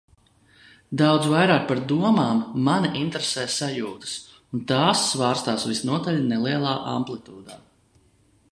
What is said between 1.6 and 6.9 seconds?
par domām mani interesē sajūtas, un tās svārstās visnotaļ nelielā